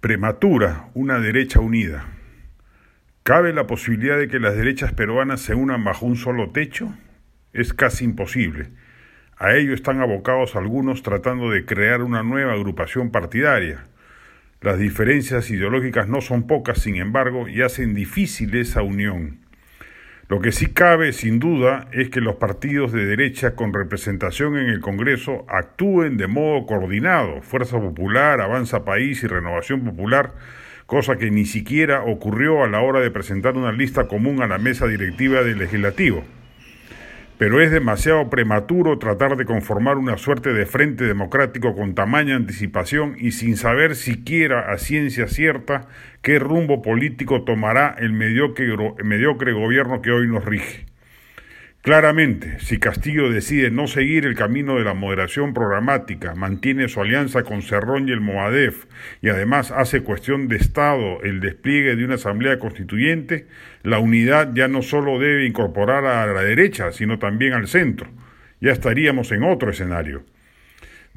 Prematura, 0.00 0.90
una 0.94 1.18
derecha 1.18 1.58
unida. 1.58 2.06
¿Cabe 3.24 3.52
la 3.52 3.66
posibilidad 3.66 4.16
de 4.16 4.28
que 4.28 4.38
las 4.38 4.54
derechas 4.54 4.92
peruanas 4.92 5.40
se 5.40 5.56
unan 5.56 5.82
bajo 5.82 6.06
un 6.06 6.14
solo 6.14 6.50
techo? 6.50 6.94
Es 7.52 7.74
casi 7.74 8.04
imposible. 8.04 8.68
A 9.36 9.56
ello 9.56 9.74
están 9.74 10.00
abocados 10.00 10.54
algunos 10.54 11.02
tratando 11.02 11.50
de 11.50 11.64
crear 11.64 12.02
una 12.02 12.22
nueva 12.22 12.52
agrupación 12.52 13.10
partidaria. 13.10 13.86
Las 14.60 14.78
diferencias 14.78 15.50
ideológicas 15.50 16.06
no 16.06 16.20
son 16.20 16.46
pocas, 16.46 16.78
sin 16.78 16.94
embargo, 16.94 17.48
y 17.48 17.62
hacen 17.62 17.92
difícil 17.94 18.54
esa 18.54 18.82
unión. 18.82 19.40
Lo 20.28 20.40
que 20.40 20.52
sí 20.52 20.66
cabe, 20.66 21.14
sin 21.14 21.38
duda, 21.38 21.88
es 21.90 22.10
que 22.10 22.20
los 22.20 22.36
partidos 22.36 22.92
de 22.92 23.06
derecha 23.06 23.54
con 23.54 23.72
representación 23.72 24.58
en 24.58 24.68
el 24.68 24.80
Congreso 24.80 25.46
actúen 25.48 26.18
de 26.18 26.26
modo 26.26 26.66
coordinado, 26.66 27.40
Fuerza 27.40 27.80
Popular, 27.80 28.42
Avanza 28.42 28.84
País 28.84 29.22
y 29.22 29.26
Renovación 29.26 29.84
Popular, 29.84 30.34
cosa 30.84 31.16
que 31.16 31.30
ni 31.30 31.46
siquiera 31.46 32.02
ocurrió 32.02 32.62
a 32.62 32.68
la 32.68 32.82
hora 32.82 33.00
de 33.00 33.10
presentar 33.10 33.56
una 33.56 33.72
lista 33.72 34.06
común 34.06 34.42
a 34.42 34.46
la 34.46 34.58
mesa 34.58 34.86
directiva 34.86 35.42
del 35.42 35.60
legislativo 35.60 36.24
pero 37.38 37.62
es 37.62 37.70
demasiado 37.70 38.28
prematuro 38.28 38.98
tratar 38.98 39.36
de 39.36 39.44
conformar 39.44 39.96
una 39.96 40.18
suerte 40.18 40.52
de 40.52 40.66
frente 40.66 41.04
democrático 41.04 41.74
con 41.74 41.94
tamaña 41.94 42.34
anticipación 42.34 43.14
y 43.18 43.30
sin 43.30 43.56
saber 43.56 43.94
siquiera 43.94 44.72
a 44.72 44.78
ciencia 44.78 45.28
cierta 45.28 45.86
qué 46.20 46.40
rumbo 46.40 46.82
político 46.82 47.44
tomará 47.44 47.94
el 47.98 48.12
mediocre, 48.12 48.66
mediocre 49.04 49.52
gobierno 49.52 50.02
que 50.02 50.10
hoy 50.10 50.26
nos 50.26 50.44
rige. 50.44 50.86
Claramente, 51.88 52.60
si 52.60 52.78
Castillo 52.78 53.30
decide 53.30 53.70
no 53.70 53.86
seguir 53.86 54.26
el 54.26 54.34
camino 54.34 54.76
de 54.76 54.84
la 54.84 54.92
moderación 54.92 55.54
programática, 55.54 56.34
mantiene 56.34 56.86
su 56.86 57.00
alianza 57.00 57.44
con 57.44 57.62
Cerrón 57.62 58.06
y 58.06 58.12
el 58.12 58.20
Moadef 58.20 58.84
y 59.22 59.30
además 59.30 59.70
hace 59.70 60.02
cuestión 60.02 60.48
de 60.48 60.56
Estado 60.56 61.22
el 61.22 61.40
despliegue 61.40 61.96
de 61.96 62.04
una 62.04 62.16
asamblea 62.16 62.58
constituyente, 62.58 63.46
la 63.84 64.00
unidad 64.00 64.52
ya 64.52 64.68
no 64.68 64.82
solo 64.82 65.18
debe 65.18 65.46
incorporar 65.46 66.04
a 66.04 66.26
la 66.26 66.42
derecha, 66.42 66.92
sino 66.92 67.18
también 67.18 67.54
al 67.54 67.68
centro. 67.68 68.10
Ya 68.60 68.72
estaríamos 68.72 69.32
en 69.32 69.44
otro 69.44 69.70
escenario. 69.70 70.24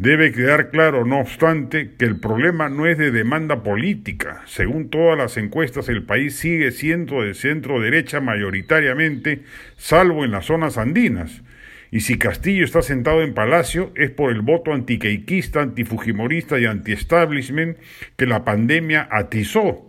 Debe 0.02 0.32
quedar 0.32 0.72
claro, 0.72 1.06
no 1.06 1.20
obstante, 1.20 1.92
que 1.96 2.06
el 2.06 2.20
problema 2.20 2.70
no 2.70 2.88
es 2.88 2.98
de 2.98 3.12
demanda 3.12 3.62
política. 3.62 4.42
Según 4.48 4.90
todas 4.90 5.16
las 5.16 5.38
encuestas, 5.38 5.90
el 5.90 6.02
país 6.02 6.36
sigue 6.38 6.72
siendo 6.72 7.22
de 7.22 7.36
centro 7.36 7.80
derecha 7.80 8.20
mayoritariamente, 8.20 9.44
salvo 9.78 10.26
en 10.26 10.32
las 10.32 10.46
zonas 10.46 10.80
andinas. 10.80 11.44
Y 11.92 12.00
si 12.00 12.18
Castillo 12.18 12.66
está 12.66 12.82
sentado 12.82 13.22
en 13.22 13.36
Palacio 13.36 13.92
es 13.96 14.10
por 14.10 14.32
el 14.32 14.42
voto 14.42 14.74
antiqueiquista, 14.74 15.62
antifujimorista 15.62 16.58
y 16.58 16.66
anti-establishment 16.66 17.78
que 18.18 18.26
la 18.26 18.44
pandemia 18.44 19.08
atizó. 19.12 19.88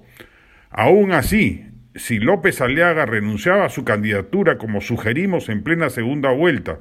Aún 0.68 1.12
así, 1.12 1.68
si 1.94 2.18
López 2.18 2.60
Aliaga 2.60 3.06
renunciaba 3.06 3.64
a 3.64 3.70
su 3.70 3.82
candidatura 3.86 4.58
como 4.58 4.82
sugerimos 4.82 5.48
en 5.48 5.62
plena 5.62 5.88
segunda 5.88 6.32
vuelta, 6.32 6.80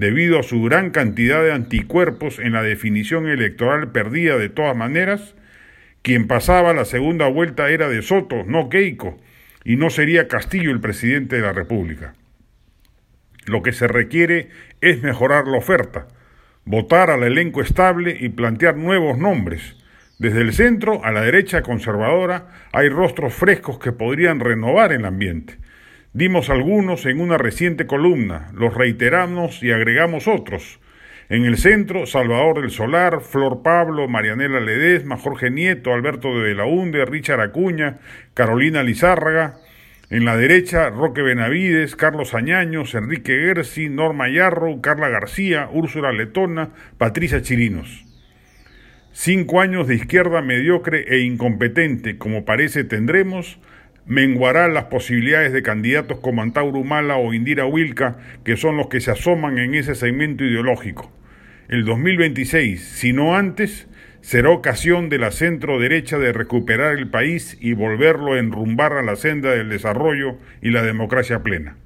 debido 0.00 0.38
a 0.38 0.42
su 0.42 0.62
gran 0.62 0.92
cantidad 0.92 1.42
de 1.42 1.52
anticuerpos 1.52 2.38
en 2.38 2.54
la 2.54 2.62
definición 2.62 3.28
electoral 3.28 3.92
perdida 3.92 4.38
de 4.38 4.48
todas 4.48 4.74
maneras, 4.74 5.34
quien 6.00 6.26
pasaba 6.26 6.72
la 6.72 6.86
segunda 6.86 7.28
vuelta 7.28 7.68
era 7.68 7.86
de 7.86 8.00
Soto, 8.00 8.44
no 8.46 8.70
Keiko, 8.70 9.18
y 9.62 9.76
no 9.76 9.90
sería 9.90 10.26
Castillo 10.26 10.70
el 10.70 10.80
presidente 10.80 11.36
de 11.36 11.42
la 11.42 11.52
República. 11.52 12.14
Lo 13.44 13.62
que 13.62 13.72
se 13.72 13.88
requiere 13.88 14.48
es 14.80 15.02
mejorar 15.02 15.46
la 15.46 15.58
oferta, 15.58 16.08
votar 16.64 17.10
al 17.10 17.22
elenco 17.22 17.60
estable 17.60 18.16
y 18.18 18.30
plantear 18.30 18.78
nuevos 18.78 19.18
nombres. 19.18 19.76
Desde 20.18 20.40
el 20.40 20.54
centro 20.54 21.04
a 21.04 21.12
la 21.12 21.20
derecha 21.20 21.60
conservadora 21.60 22.48
hay 22.72 22.88
rostros 22.88 23.34
frescos 23.34 23.78
que 23.78 23.92
podrían 23.92 24.40
renovar 24.40 24.92
el 24.92 25.04
ambiente. 25.04 25.58
Dimos 26.12 26.50
algunos 26.50 27.06
en 27.06 27.20
una 27.20 27.38
reciente 27.38 27.86
columna, 27.86 28.50
los 28.52 28.74
reiteramos 28.74 29.62
y 29.62 29.70
agregamos 29.70 30.26
otros. 30.26 30.80
En 31.28 31.44
el 31.44 31.56
centro, 31.56 32.04
Salvador 32.06 32.60
del 32.60 32.72
Solar, 32.72 33.20
Flor 33.20 33.62
Pablo, 33.62 34.08
Marianela 34.08 34.58
Ledesma, 34.58 35.16
Jorge 35.16 35.52
Nieto, 35.52 35.94
Alberto 35.94 36.34
de 36.34 36.42
Belaunde, 36.42 37.04
Richard 37.04 37.40
Acuña, 37.40 37.98
Carolina 38.34 38.82
Lizárraga. 38.82 39.58
En 40.10 40.24
la 40.24 40.36
derecha, 40.36 40.90
Roque 40.90 41.22
Benavides, 41.22 41.94
Carlos 41.94 42.34
Añaños, 42.34 42.96
Enrique 42.96 43.38
Gersi, 43.44 43.88
Norma 43.88 44.28
Yarro, 44.28 44.80
Carla 44.80 45.08
García, 45.08 45.68
Úrsula 45.72 46.10
Letona, 46.10 46.70
Patricia 46.98 47.42
Chirinos. 47.42 48.04
Cinco 49.12 49.60
años 49.60 49.86
de 49.86 49.94
izquierda 49.94 50.42
mediocre 50.42 51.04
e 51.06 51.20
incompetente, 51.20 52.18
como 52.18 52.44
parece 52.44 52.82
tendremos, 52.82 53.60
menguará 54.10 54.66
las 54.66 54.86
posibilidades 54.86 55.52
de 55.52 55.62
candidatos 55.62 56.18
como 56.18 56.42
Antauro 56.42 56.82
Mala 56.82 57.16
o 57.16 57.32
Indira 57.32 57.64
Wilca, 57.64 58.16
que 58.44 58.56
son 58.56 58.76
los 58.76 58.88
que 58.88 59.00
se 59.00 59.12
asoman 59.12 59.56
en 59.58 59.76
ese 59.76 59.94
segmento 59.94 60.44
ideológico. 60.44 61.12
El 61.68 61.84
2026, 61.84 62.82
si 62.82 63.12
no 63.12 63.36
antes, 63.36 63.86
será 64.20 64.50
ocasión 64.50 65.10
de 65.10 65.18
la 65.18 65.30
centro 65.30 65.78
derecha 65.78 66.18
de 66.18 66.32
recuperar 66.32 66.98
el 66.98 67.08
país 67.08 67.56
y 67.60 67.74
volverlo 67.74 68.32
a 68.32 68.40
enrumbar 68.40 68.94
a 68.94 69.02
la 69.04 69.14
senda 69.14 69.52
del 69.52 69.68
desarrollo 69.68 70.38
y 70.60 70.70
la 70.70 70.82
democracia 70.82 71.44
plena. 71.44 71.76